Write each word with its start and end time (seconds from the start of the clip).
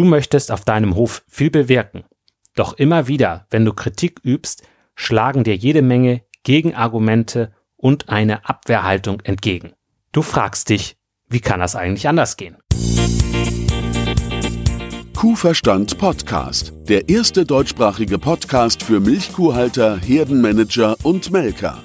Du 0.00 0.06
möchtest 0.06 0.50
auf 0.50 0.64
deinem 0.64 0.94
Hof 0.94 1.22
viel 1.28 1.50
bewirken. 1.50 2.04
Doch 2.54 2.72
immer 2.72 3.06
wieder, 3.06 3.46
wenn 3.50 3.66
du 3.66 3.74
Kritik 3.74 4.18
übst, 4.24 4.62
schlagen 4.94 5.44
dir 5.44 5.54
jede 5.54 5.82
Menge 5.82 6.22
Gegenargumente 6.42 7.52
und 7.76 8.08
eine 8.08 8.48
Abwehrhaltung 8.48 9.20
entgegen. 9.20 9.74
Du 10.12 10.22
fragst 10.22 10.70
dich, 10.70 10.96
wie 11.28 11.40
kann 11.40 11.60
das 11.60 11.76
eigentlich 11.76 12.08
anders 12.08 12.38
gehen? 12.38 12.56
Kuhverstand 15.14 15.98
Podcast, 15.98 16.72
der 16.88 17.10
erste 17.10 17.44
deutschsprachige 17.44 18.18
Podcast 18.18 18.82
für 18.82 19.00
Milchkuhhalter, 19.00 19.98
Herdenmanager 20.00 20.96
und 21.02 21.30
Melker. 21.30 21.84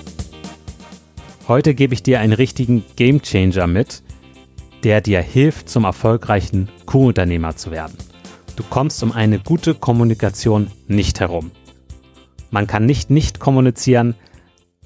Heute 1.51 1.75
gebe 1.75 1.93
ich 1.93 2.01
dir 2.01 2.21
einen 2.21 2.31
richtigen 2.31 2.85
Gamechanger 2.95 3.67
mit, 3.67 4.03
der 4.85 5.01
dir 5.01 5.19
hilft, 5.19 5.67
zum 5.67 5.83
erfolgreichen 5.83 6.69
Kuhunternehmer 6.85 7.57
zu 7.57 7.71
werden. 7.71 7.97
Du 8.55 8.63
kommst 8.63 9.03
um 9.03 9.11
eine 9.11 9.37
gute 9.37 9.75
Kommunikation 9.75 10.71
nicht 10.87 11.19
herum. 11.19 11.51
Man 12.51 12.67
kann 12.67 12.85
nicht 12.85 13.09
nicht 13.09 13.41
kommunizieren. 13.41 14.15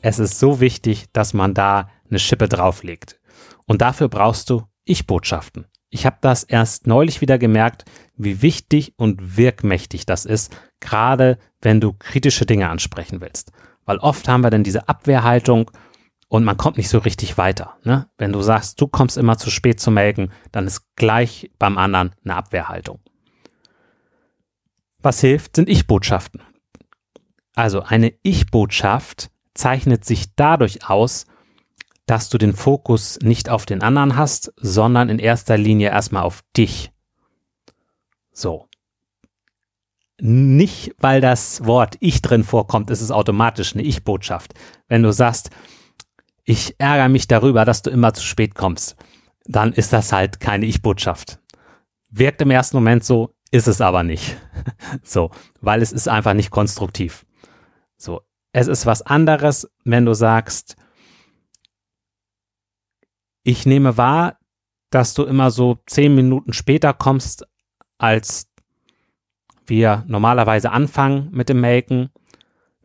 Es 0.01 0.17
ist 0.17 0.39
so 0.39 0.59
wichtig, 0.59 1.05
dass 1.13 1.35
man 1.35 1.53
da 1.53 1.91
eine 2.09 2.17
Schippe 2.17 2.49
drauflegt. 2.49 3.19
Und 3.67 3.83
dafür 3.83 4.07
brauchst 4.07 4.49
du 4.49 4.63
Ich-Botschaften. 4.85 5.67
Ich 5.91 6.07
habe 6.07 6.17
das 6.21 6.43
erst 6.43 6.87
neulich 6.87 7.21
wieder 7.21 7.37
gemerkt, 7.37 7.85
wie 8.17 8.41
wichtig 8.41 8.95
und 8.97 9.37
wirkmächtig 9.37 10.07
das 10.07 10.25
ist, 10.25 10.57
gerade 10.79 11.37
wenn 11.61 11.79
du 11.79 11.93
kritische 11.93 12.47
Dinge 12.47 12.69
ansprechen 12.69 13.21
willst. 13.21 13.51
Weil 13.85 13.99
oft 13.99 14.27
haben 14.27 14.41
wir 14.41 14.49
dann 14.49 14.63
diese 14.63 14.89
Abwehrhaltung 14.89 15.69
und 16.27 16.43
man 16.43 16.57
kommt 16.57 16.77
nicht 16.77 16.89
so 16.89 16.97
richtig 16.99 17.37
weiter. 17.37 17.77
Ne? 17.83 18.09
Wenn 18.17 18.33
du 18.33 18.41
sagst, 18.41 18.81
du 18.81 18.87
kommst 18.87 19.17
immer 19.17 19.37
zu 19.37 19.49
spät 19.49 19.79
zu 19.79 19.91
melken, 19.91 20.31
dann 20.51 20.67
ist 20.67 20.95
gleich 20.95 21.51
beim 21.59 21.77
anderen 21.77 22.11
eine 22.23 22.35
Abwehrhaltung. 22.35 22.99
Was 24.99 25.21
hilft, 25.21 25.55
sind 25.55 25.69
Ich-Botschaften. 25.69 26.41
Also 27.55 27.81
eine 27.81 28.13
Ich-Botschaft 28.23 29.29
zeichnet 29.53 30.03
sich 30.03 30.35
dadurch 30.35 30.89
aus, 30.89 31.25
dass 32.05 32.29
du 32.29 32.37
den 32.37 32.53
Fokus 32.53 33.19
nicht 33.21 33.49
auf 33.49 33.65
den 33.65 33.81
anderen 33.81 34.15
hast, 34.15 34.53
sondern 34.57 35.09
in 35.09 35.19
erster 35.19 35.57
Linie 35.57 35.89
erstmal 35.89 36.23
auf 36.23 36.43
dich. 36.55 36.91
So. 38.31 38.67
Nicht, 40.19 40.95
weil 40.97 41.19
das 41.19 41.65
Wort 41.65 41.97
Ich 41.99 42.21
drin 42.21 42.43
vorkommt, 42.43 42.89
ist 42.89 43.01
es 43.01 43.11
automatisch 43.11 43.73
eine 43.73 43.83
Ich-Botschaft. 43.83 44.53
Wenn 44.87 45.03
du 45.03 45.11
sagst, 45.11 45.49
ich 46.45 46.75
ärgere 46.77 47.09
mich 47.09 47.27
darüber, 47.27 47.65
dass 47.65 47.81
du 47.81 47.89
immer 47.89 48.13
zu 48.13 48.23
spät 48.23 48.55
kommst, 48.55 48.95
dann 49.45 49.73
ist 49.73 49.91
das 49.91 50.11
halt 50.11 50.39
keine 50.39 50.65
Ich-Botschaft. 50.65 51.39
Wirkt 52.09 52.41
im 52.41 52.51
ersten 52.51 52.77
Moment 52.77 53.03
so, 53.03 53.35
ist 53.51 53.67
es 53.67 53.81
aber 53.81 54.03
nicht. 54.03 54.37
so, 55.03 55.31
weil 55.61 55.81
es 55.81 55.91
ist 55.91 56.07
einfach 56.07 56.33
nicht 56.33 56.51
konstruktiv. 56.51 57.25
So, 57.97 58.21
es 58.53 58.67
ist 58.67 58.85
was 58.85 59.01
anderes, 59.01 59.69
wenn 59.83 60.05
du 60.05 60.13
sagst, 60.13 60.75
ich 63.43 63.65
nehme 63.65 63.97
wahr, 63.97 64.37
dass 64.91 65.13
du 65.13 65.23
immer 65.23 65.51
so 65.51 65.79
zehn 65.87 66.15
Minuten 66.15 66.53
später 66.53 66.93
kommst, 66.93 67.45
als 67.97 68.47
wir 69.65 70.03
normalerweise 70.07 70.71
anfangen 70.71 71.29
mit 71.31 71.49
dem 71.49 71.61
Melken 71.61 72.11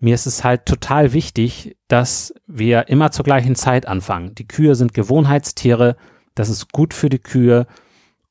mir 0.00 0.14
ist 0.14 0.26
es 0.26 0.44
halt 0.44 0.66
total 0.66 1.12
wichtig, 1.12 1.76
dass 1.88 2.34
wir 2.46 2.88
immer 2.88 3.12
zur 3.12 3.24
gleichen 3.24 3.54
Zeit 3.54 3.86
anfangen. 3.86 4.34
Die 4.34 4.48
Kühe 4.48 4.74
sind 4.74 4.94
Gewohnheitstiere, 4.94 5.96
das 6.34 6.48
ist 6.48 6.72
gut 6.72 6.94
für 6.94 7.08
die 7.08 7.18
Kühe 7.18 7.66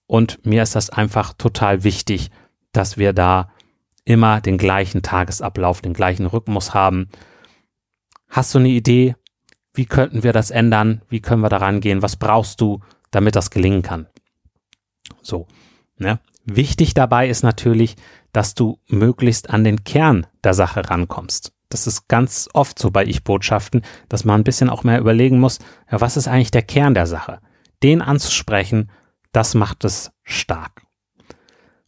und 0.07 0.46
mir 0.46 0.63
ist 0.63 0.75
das 0.75 0.90
einfach 0.90 1.34
total 1.34 1.84
wichtig, 1.84 2.31
dass 2.72 2.97
wir 2.97 3.13
da 3.13 3.52
immer 4.03 4.41
den 4.41 4.57
gleichen 4.57 5.03
Tagesablauf, 5.03 5.81
den 5.81 5.94
gleichen 5.94 6.25
Rhythmus 6.25 6.74
haben. 6.74 7.09
Hast 8.28 8.56
du 8.56 8.59
eine 8.59 8.69
Idee? 8.69 9.16
Wie 9.74 9.86
könnten 9.86 10.24
wir 10.24 10.34
das 10.34 10.50
ändern? 10.50 11.03
Wie 11.09 11.19
können 11.19 11.44
wir 11.44 11.50
daran 11.50 11.80
gehen? 11.80 12.01
Was 12.01 12.16
brauchst 12.16 12.59
du, 12.59 12.80
damit 13.12 13.36
das 13.36 13.51
gelingen 13.51 13.84
kann? 13.84 14.07
So, 15.22 15.47
ne? 15.97 16.19
Wichtig 16.46 16.96
dabei 16.96 17.30
ist 17.30 17.44
natürlich, 17.44 17.96
dass 18.31 18.56
du 18.56 18.80
möglichst 18.88 19.51
an 19.51 19.63
den 19.63 19.84
Kern 19.84 20.25
der 20.44 20.56
Sache 20.56 20.90
rankommst. 20.90 21.53
Das 21.69 21.85
ist 21.85 22.07
ganz 22.07 22.50
oft 22.53 22.80
so 22.80 22.90
bei 22.91 23.06
Ich-Botschaften, 23.06 23.84
dass 24.09 24.25
man 24.25 24.41
ein 24.41 24.44
bisschen 24.44 24.69
auch 24.69 24.84
mehr 24.84 25.00
überlegen 25.00 25.40
muss, 25.40 25.59
ja, 25.90 26.02
was 26.02 26.18
ist 26.18 26.28
eigentlich 26.28 26.52
der 26.52 26.63
Kern 26.63 26.96
der 26.96 27.06
Sache? 27.06 27.41
Den 27.84 28.02
anzusprechen, 28.02 28.91
das 29.31 29.53
macht 29.53 29.85
es 29.85 30.12
stark. 30.24 30.84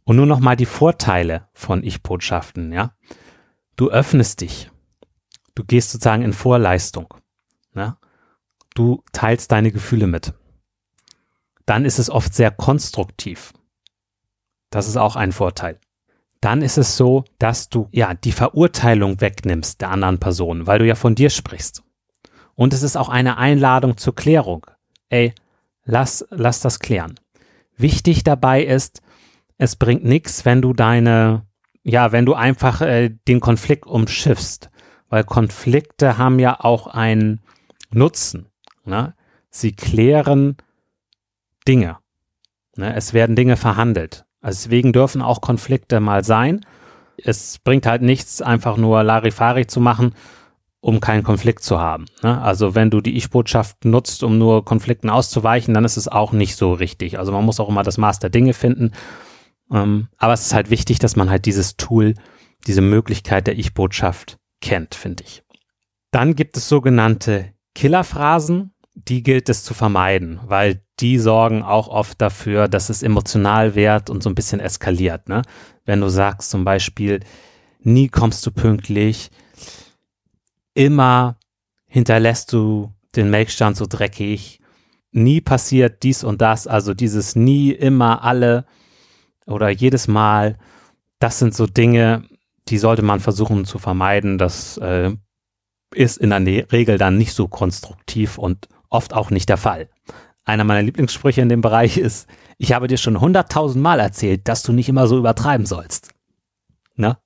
Und 0.04 0.16
nur 0.16 0.28
noch 0.28 0.40
mal 0.40 0.56
die 0.56 0.66
Vorteile 0.66 1.48
von 1.54 1.84
Ich-Botschaften, 1.84 2.72
ja. 2.72 2.96
Du 3.76 3.90
öffnest 3.90 4.42
dich. 4.42 4.70
Du 5.56 5.64
gehst 5.64 5.92
sozusagen 5.92 6.24
in 6.24 6.34
Vorleistung. 6.34 7.14
Ja? 7.74 7.98
Du 8.76 9.04
teilst 9.12 9.52
deine 9.52 9.72
Gefühle 9.72 10.08
mit. 10.08 10.34
Dann 11.66 11.86
ist 11.86 11.98
es 12.00 12.10
oft 12.10 12.34
sehr 12.34 12.52
konstruktiv. 12.52 13.54
Das 14.70 14.88
ist 14.88 14.98
auch 14.98 15.16
ein 15.16 15.32
Vorteil 15.32 15.80
dann 16.42 16.64
ist 16.64 16.78
es 16.78 16.98
so, 16.98 17.24
dass 17.38 17.70
du 17.70 17.88
ja 17.92 18.16
die 18.16 18.32
Verurteilung 18.32 19.22
wegnimmst 19.22 19.80
der 19.82 19.92
anderen 19.92 20.20
Person, 20.20 20.68
weil 20.68 20.80
du 20.80 20.86
ja 20.86 20.96
von 20.96 21.16
dir 21.16 21.30
sprichst. 21.30 21.84
Und 22.56 22.74
es 22.74 22.84
ist 22.84 22.98
auch 22.98 23.10
eine 23.10 23.38
Einladung 23.38 23.98
zur 23.98 24.16
Klärung. 24.16 24.66
Ey, 25.10 25.34
lass, 25.86 26.26
lass 26.32 26.60
das 26.60 26.80
klären. 26.80 27.20
Wichtig 27.78 28.24
dabei 28.24 28.64
ist, 28.64 29.02
es 29.58 29.76
bringt 29.76 30.04
nichts, 30.04 30.44
wenn 30.44 30.62
du 30.62 30.74
deine, 30.74 31.46
ja, 31.84 32.12
wenn 32.12 32.26
du 32.26 32.34
einfach 32.34 32.82
äh, 32.82 33.10
den 33.28 33.40
Konflikt 33.40 33.86
umschiffst, 33.86 34.72
weil 35.10 35.24
Konflikte 35.24 36.18
haben 36.18 36.40
ja 36.40 36.60
auch 36.60 36.88
einen 36.88 37.42
Nutzen. 37.92 38.48
Ne? 38.86 39.14
Sie 39.50 39.74
klären 39.74 40.58
Dinge. 41.68 41.98
Ne? 42.76 42.96
Es 42.96 43.14
werden 43.14 43.36
Dinge 43.36 43.58
verhandelt. 43.58 44.26
Also 44.42 44.64
deswegen 44.64 44.94
dürfen 44.94 45.22
auch 45.22 45.42
Konflikte 45.42 46.00
mal 46.00 46.24
sein. 46.24 46.66
Es 47.24 47.60
bringt 47.60 47.86
halt 47.86 48.02
nichts, 48.02 48.42
einfach 48.42 48.78
nur 48.78 49.04
Larifari 49.04 49.68
zu 49.68 49.80
machen, 49.80 50.16
um 50.80 51.00
keinen 51.00 51.24
Konflikt 51.24 51.64
zu 51.64 51.80
haben. 51.80 52.06
Ne? 52.24 52.42
Also 52.42 52.74
wenn 52.74 52.90
du 52.90 53.02
die 53.02 53.16
Ich-Botschaft 53.16 53.86
nutzt, 53.86 54.24
um 54.24 54.38
nur 54.38 54.66
Konflikten 54.66 55.10
auszuweichen, 55.10 55.74
dann 55.74 55.86
ist 55.86 55.98
es 55.98 56.08
auch 56.08 56.32
nicht 56.32 56.56
so 56.56 56.74
richtig. 56.74 57.20
Also 57.20 57.32
man 57.32 57.46
muss 57.46 57.60
auch 57.60 57.70
immer 57.70 57.84
das 57.84 58.00
Maß 58.00 58.20
der 58.20 58.32
Dinge 58.32 58.54
finden. 58.54 58.92
Ähm, 59.72 60.08
aber 60.18 60.34
es 60.34 60.48
ist 60.48 60.54
halt 60.54 60.72
wichtig, 60.72 61.00
dass 61.00 61.16
man 61.16 61.30
halt 61.30 61.46
dieses 61.46 61.78
Tool, 61.78 62.16
diese 62.66 62.82
Möglichkeit 62.82 63.46
der 63.46 63.58
Ich-Botschaft 63.60 64.38
kennt, 64.60 64.96
finde 64.96 65.24
ich. 65.24 65.44
Dann 66.10 66.36
gibt 66.36 66.58
es 66.58 66.68
sogenannte 66.68 67.54
Killerphrasen 67.76 68.74
die 68.94 69.24
gilt 69.24 69.50
es 69.50 69.64
zu 69.64 69.74
vermeiden, 69.74 70.40
weil 70.46 70.84
die 71.02 71.18
sorgen 71.18 71.64
auch 71.64 71.88
oft 71.88 72.22
dafür, 72.22 72.68
dass 72.68 72.90
es 72.90 73.04
emotional 73.04 73.76
wird 73.76 74.10
und 74.10 74.22
so 74.24 74.30
ein 74.30 74.36
bisschen 74.36 74.60
eskaliert. 74.60 75.28
Ne? 75.28 75.42
Wenn 75.86 76.02
du 76.02 76.10
sagst 76.10 76.52
zum 76.52 76.64
Beispiel, 76.64 77.22
nie 77.80 78.08
kommst 78.08 78.46
du 78.46 78.52
pünktlich, 78.52 79.32
immer 80.74 81.38
hinterlässt 81.88 82.54
du 82.54 82.94
den 83.16 83.30
Melkstand 83.30 83.76
so 83.76 83.86
dreckig, 83.88 84.62
nie 85.12 85.42
passiert 85.42 86.04
dies 86.04 86.24
und 86.24 86.42
das, 86.42 86.68
also 86.68 86.94
dieses 86.94 87.36
nie, 87.36 87.72
immer, 87.72 88.24
alle 88.24 88.66
oder 89.46 89.70
jedes 89.70 90.08
Mal, 90.08 90.58
das 91.20 91.40
sind 91.40 91.54
so 91.54 91.68
Dinge, 91.68 92.24
die 92.68 92.78
sollte 92.78 93.02
man 93.02 93.20
versuchen 93.20 93.66
zu 93.66 93.78
vermeiden. 93.78 94.38
Das 94.38 94.78
äh, 94.78 95.12
ist 95.94 96.18
in 96.18 96.30
der 96.30 96.40
ne-, 96.40 96.66
Regel 96.72 96.98
dann 96.98 97.18
nicht 97.18 97.34
so 97.34 97.48
konstruktiv 97.48 98.38
und 98.38 98.70
oft 98.90 99.14
auch 99.14 99.30
nicht 99.30 99.50
der 99.50 99.58
Fall. 99.58 99.90
Einer 100.44 100.64
meiner 100.64 100.82
Lieblingssprüche 100.82 101.42
in 101.42 101.50
dem 101.50 101.62
Bereich 101.62 101.98
ist, 101.98 102.28
ich 102.58 102.74
habe 102.74 102.88
dir 102.88 102.98
schon 102.98 103.22
hunderttausend 103.22 103.82
Mal 103.82 104.00
erzählt, 104.00 104.48
dass 104.48 104.64
du 104.64 104.74
nicht 104.74 104.90
immer 104.90 105.08
so 105.08 105.18
übertreiben 105.18 105.66
sollst. 105.66 106.14
Ne? 106.96 107.18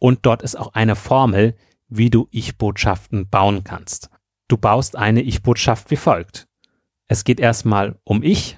Und 0.00 0.24
dort 0.24 0.40
ist 0.40 0.58
auch 0.58 0.72
eine 0.72 0.96
Formel, 0.96 1.56
wie 1.88 2.08
du 2.08 2.26
Ich-Botschaften 2.30 3.28
bauen 3.28 3.64
kannst. 3.64 4.08
Du 4.48 4.56
baust 4.56 4.96
eine 4.96 5.20
Ich-Botschaft 5.20 5.90
wie 5.90 5.96
folgt. 5.96 6.48
Es 7.06 7.24
geht 7.24 7.38
erstmal 7.38 7.98
um 8.04 8.22
Ich 8.22 8.56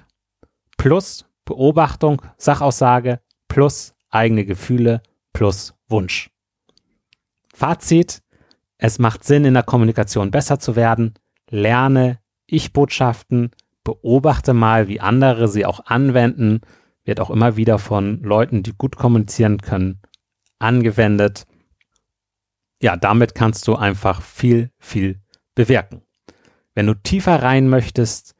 plus 0.83 1.25
Beobachtung, 1.45 2.21
Sachaussage 2.35 3.21
plus 3.47 3.95
eigene 4.09 4.43
Gefühle 4.43 5.01
plus 5.31 5.73
Wunsch. 5.87 6.29
Fazit. 7.53 8.21
Es 8.77 8.99
macht 8.99 9.23
Sinn, 9.23 9.45
in 9.45 9.53
der 9.53 9.63
Kommunikation 9.63 10.29
besser 10.29 10.59
zu 10.59 10.75
werden. 10.75 11.13
Lerne 11.49 12.19
Ich-Botschaften, 12.47 13.51
beobachte 13.85 14.53
mal, 14.53 14.89
wie 14.89 14.99
andere 14.99 15.47
sie 15.47 15.65
auch 15.65 15.85
anwenden. 15.85 16.59
Wird 17.05 17.21
auch 17.21 17.29
immer 17.29 17.55
wieder 17.55 17.79
von 17.79 18.21
Leuten, 18.21 18.61
die 18.61 18.73
gut 18.77 18.97
kommunizieren 18.97 19.59
können, 19.59 20.01
angewendet. 20.59 21.45
Ja, 22.81 22.97
damit 22.97 23.35
kannst 23.35 23.69
du 23.69 23.77
einfach 23.77 24.21
viel, 24.21 24.69
viel 24.79 25.21
bewirken. 25.55 26.01
Wenn 26.75 26.87
du 26.87 26.93
tiefer 26.93 27.41
rein 27.41 27.69
möchtest 27.69 28.32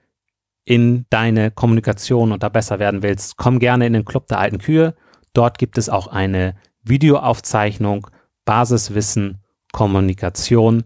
in 0.66 1.06
deine 1.10 1.52
Kommunikation 1.52 2.32
und 2.32 2.42
da 2.44 2.50
besser 2.50 2.80
werden 2.80 3.04
willst, 3.04 3.38
komm 3.38 3.60
gerne 3.60 3.86
in 3.86 3.94
den 3.94 4.04
Club 4.06 4.28
der 4.28 4.40
alten 4.40 4.58
Kühe. 4.60 4.96
Dort 5.34 5.58
gibt 5.58 5.78
es 5.78 5.90
auch 5.90 6.08
eine 6.08 6.56
Videoaufzeichnung, 6.84 8.08
Basiswissen, 8.46 9.42
Kommunikation, 9.72 10.84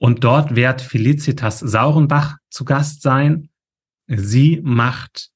Und 0.00 0.24
dort 0.24 0.56
wird 0.56 0.80
Felicitas 0.80 1.60
Saurenbach 1.60 2.38
zu 2.48 2.64
Gast 2.64 3.02
sein. 3.02 3.50
Sie 4.06 4.60
macht 4.64 5.28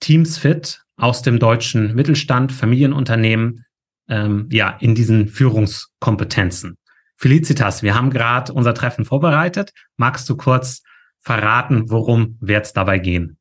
Teams 0.00 0.38
fit 0.38 0.82
aus 0.96 1.20
dem 1.20 1.38
deutschen 1.38 1.94
Mittelstand, 1.94 2.50
Familienunternehmen, 2.50 3.66
ähm, 4.08 4.48
ja, 4.50 4.70
in 4.80 4.94
diesen 4.94 5.28
Führungskompetenzen. 5.28 6.78
Felicitas, 7.16 7.82
wir 7.82 7.94
haben 7.94 8.08
gerade 8.08 8.52
unser 8.54 8.72
Treffen 8.72 9.04
vorbereitet. 9.04 9.72
Magst 9.98 10.28
du 10.30 10.36
kurz 10.36 10.82
verraten, 11.20 11.90
worum 11.90 12.38
wird 12.40 12.64
es 12.64 12.72
dabei 12.72 12.98
gehen? 12.98 13.36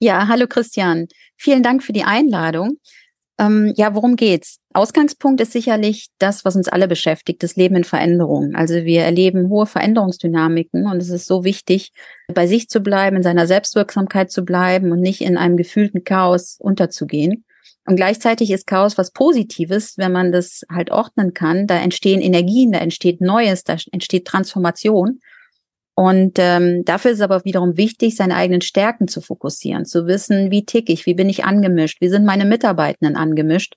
Ja, 0.00 0.26
hallo 0.26 0.48
Christian. 0.48 1.06
Vielen 1.36 1.62
Dank 1.62 1.84
für 1.84 1.92
die 1.92 2.02
Einladung. 2.02 2.78
Ähm, 3.38 3.72
ja, 3.76 3.94
worum 3.94 4.14
geht's? 4.14 4.58
Ausgangspunkt 4.72 5.40
ist 5.40 5.52
sicherlich 5.52 6.08
das, 6.18 6.44
was 6.44 6.54
uns 6.54 6.68
alle 6.68 6.86
beschäftigt, 6.86 7.42
das 7.42 7.56
Leben 7.56 7.74
in 7.74 7.84
Veränderung. 7.84 8.54
Also 8.54 8.74
wir 8.84 9.02
erleben 9.02 9.48
hohe 9.48 9.66
Veränderungsdynamiken 9.66 10.86
und 10.86 11.02
es 11.02 11.10
ist 11.10 11.26
so 11.26 11.42
wichtig, 11.42 11.92
bei 12.32 12.46
sich 12.46 12.68
zu 12.68 12.80
bleiben, 12.80 13.16
in 13.16 13.22
seiner 13.22 13.46
Selbstwirksamkeit 13.46 14.30
zu 14.30 14.44
bleiben 14.44 14.92
und 14.92 15.00
nicht 15.00 15.20
in 15.20 15.36
einem 15.36 15.56
gefühlten 15.56 16.04
Chaos 16.04 16.56
unterzugehen. 16.60 17.44
Und 17.86 17.96
gleichzeitig 17.96 18.50
ist 18.50 18.66
Chaos 18.66 18.96
was 18.96 19.10
Positives, 19.10 19.98
wenn 19.98 20.12
man 20.12 20.32
das 20.32 20.62
halt 20.70 20.90
ordnen 20.90 21.34
kann. 21.34 21.66
Da 21.66 21.76
entstehen 21.76 22.20
Energien, 22.20 22.72
da 22.72 22.78
entsteht 22.78 23.20
Neues, 23.20 23.64
da 23.64 23.76
entsteht 23.90 24.26
Transformation. 24.26 25.20
Und 25.94 26.38
ähm, 26.38 26.84
dafür 26.84 27.12
ist 27.12 27.18
es 27.18 27.22
aber 27.22 27.44
wiederum 27.44 27.76
wichtig, 27.76 28.16
seine 28.16 28.34
eigenen 28.34 28.62
Stärken 28.62 29.06
zu 29.06 29.20
fokussieren, 29.20 29.84
zu 29.84 30.06
wissen, 30.06 30.50
wie 30.50 30.64
tick 30.64 30.90
ich, 30.90 31.06
wie 31.06 31.14
bin 31.14 31.28
ich 31.28 31.44
angemischt, 31.44 32.00
wie 32.00 32.08
sind 32.08 32.24
meine 32.24 32.44
Mitarbeitenden 32.44 33.16
angemischt, 33.16 33.76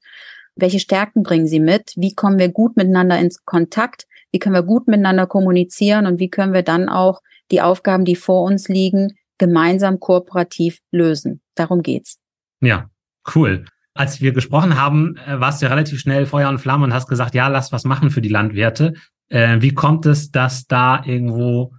welche 0.55 0.79
Stärken 0.79 1.21
bringen 1.21 1.47
sie 1.47 1.59
mit, 1.59 1.93
wie 1.95 2.15
kommen 2.15 2.39
wir 2.39 2.49
gut 2.49 2.75
miteinander 2.75 3.19
ins 3.19 3.45
Kontakt, 3.45 4.07
wie 4.31 4.39
können 4.39 4.55
wir 4.55 4.63
gut 4.63 4.87
miteinander 4.87 5.27
kommunizieren 5.27 6.07
und 6.07 6.19
wie 6.19 6.29
können 6.29 6.53
wir 6.53 6.63
dann 6.63 6.89
auch 6.89 7.21
die 7.51 7.61
Aufgaben, 7.61 8.03
die 8.03 8.15
vor 8.15 8.43
uns 8.43 8.67
liegen, 8.67 9.15
gemeinsam 9.37 9.99
kooperativ 9.99 10.79
lösen. 10.91 11.41
Darum 11.53 11.83
geht's. 11.83 12.17
Ja, 12.61 12.89
cool. 13.35 13.65
Als 13.93 14.21
wir 14.21 14.31
gesprochen 14.31 14.79
haben, 14.79 15.17
äh, 15.27 15.39
warst 15.39 15.61
du 15.61 15.65
ja 15.65 15.71
relativ 15.71 15.99
schnell 15.99 16.25
Feuer 16.25 16.49
und 16.49 16.59
Flamme 16.59 16.85
und 16.85 16.93
hast 16.93 17.07
gesagt, 17.07 17.35
ja, 17.35 17.47
lass 17.47 17.71
was 17.71 17.83
machen 17.83 18.09
für 18.09 18.21
die 18.21 18.29
Landwirte. 18.29 18.93
Äh, 19.29 19.61
wie 19.61 19.73
kommt 19.73 20.05
es, 20.05 20.31
dass 20.31 20.65
da 20.65 21.03
irgendwo 21.05 21.73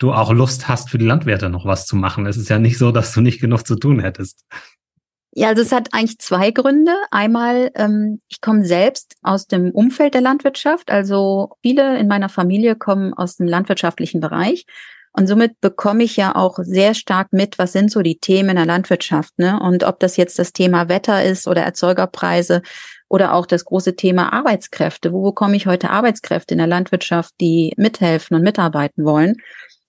du 0.00 0.12
auch 0.12 0.32
Lust 0.32 0.66
hast, 0.66 0.90
für 0.90 0.98
die 0.98 1.06
Landwirte 1.06 1.48
noch 1.48 1.66
was 1.66 1.86
zu 1.86 1.94
machen. 1.94 2.26
Es 2.26 2.36
ist 2.36 2.48
ja 2.48 2.58
nicht 2.58 2.78
so, 2.78 2.90
dass 2.90 3.12
du 3.12 3.20
nicht 3.20 3.40
genug 3.40 3.66
zu 3.66 3.76
tun 3.76 4.00
hättest. 4.00 4.44
Ja, 5.32 5.48
also 5.48 5.62
es 5.62 5.70
hat 5.70 5.94
eigentlich 5.94 6.18
zwei 6.18 6.50
Gründe. 6.50 6.92
Einmal, 7.12 7.70
ähm, 7.76 8.20
ich 8.28 8.40
komme 8.40 8.64
selbst 8.64 9.14
aus 9.22 9.46
dem 9.46 9.70
Umfeld 9.70 10.14
der 10.14 10.22
Landwirtschaft. 10.22 10.90
Also 10.90 11.50
viele 11.62 11.98
in 11.98 12.08
meiner 12.08 12.28
Familie 12.28 12.74
kommen 12.74 13.14
aus 13.14 13.36
dem 13.36 13.46
landwirtschaftlichen 13.46 14.20
Bereich. 14.20 14.66
Und 15.12 15.26
somit 15.26 15.60
bekomme 15.60 16.04
ich 16.04 16.16
ja 16.16 16.34
auch 16.34 16.58
sehr 16.62 16.94
stark 16.94 17.32
mit, 17.32 17.58
was 17.58 17.72
sind 17.72 17.90
so 17.90 18.00
die 18.00 18.18
Themen 18.18 18.50
in 18.50 18.56
der 18.56 18.66
Landwirtschaft. 18.66 19.38
Ne? 19.38 19.60
Und 19.60 19.84
ob 19.84 20.00
das 20.00 20.16
jetzt 20.16 20.38
das 20.38 20.52
Thema 20.52 20.88
Wetter 20.88 21.22
ist 21.22 21.46
oder 21.46 21.62
Erzeugerpreise 21.62 22.62
oder 23.08 23.34
auch 23.34 23.46
das 23.46 23.64
große 23.64 23.96
Thema 23.96 24.32
Arbeitskräfte. 24.32 25.12
Wo 25.12 25.22
bekomme 25.22 25.56
ich 25.56 25.66
heute 25.66 25.90
Arbeitskräfte 25.90 26.54
in 26.54 26.58
der 26.58 26.68
Landwirtschaft, 26.68 27.34
die 27.40 27.72
mithelfen 27.76 28.36
und 28.36 28.42
mitarbeiten 28.42 29.04
wollen? 29.04 29.36